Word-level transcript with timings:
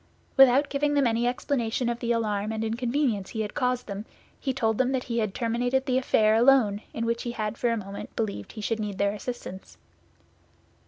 Without 0.35 0.67
giving 0.67 0.95
them 0.95 1.05
any 1.05 1.27
explanation 1.27 1.87
of 1.87 1.99
the 1.99 2.11
alarm 2.11 2.51
and 2.51 2.63
inconvenience 2.63 3.29
he 3.29 3.41
had 3.41 3.53
caused 3.53 3.85
them, 3.85 4.03
he 4.39 4.51
told 4.51 4.79
them 4.79 4.93
that 4.93 5.03
he 5.03 5.19
had 5.19 5.35
terminated 5.35 5.85
the 5.85 5.99
affair 5.99 6.33
alone 6.33 6.81
in 6.91 7.05
which 7.05 7.21
he 7.21 7.33
had 7.33 7.55
for 7.55 7.69
a 7.69 7.77
moment 7.77 8.15
believed 8.15 8.53
he 8.53 8.61
should 8.61 8.79
need 8.79 8.97
their 8.97 9.13
assistance. 9.13 9.77